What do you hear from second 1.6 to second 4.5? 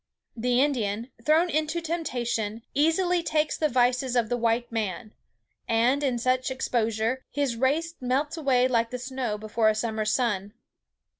temptation, easily takes the vices of the